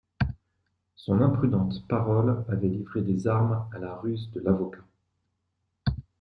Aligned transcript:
Son 0.95 1.21
imprudente 1.21 1.83
parole 1.87 2.43
avait 2.49 2.67
livré 2.69 3.03
des 3.03 3.27
armes 3.27 3.67
à 3.71 3.77
la 3.77 3.93
ruse 3.97 4.31
de 4.33 4.39
l'avocat. 4.41 4.81